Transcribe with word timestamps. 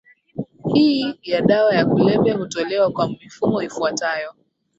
hii 0.73 1.19
ya 1.23 1.41
dawa 1.41 1.75
ya 1.75 1.85
kulevya 1.85 2.33
hutolewa 2.37 2.91
kwa 2.91 3.09
mifumo 3.09 3.61
ifuatayo 3.61 4.33